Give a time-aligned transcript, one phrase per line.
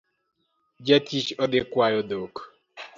[0.85, 2.35] Jatich odhii kwayo dhok